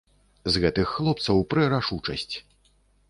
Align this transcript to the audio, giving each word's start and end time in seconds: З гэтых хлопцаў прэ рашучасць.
З 0.53 0.61
гэтых 0.63 0.93
хлопцаў 0.95 1.43
прэ 1.53 1.67
рашучасць. 1.75 2.35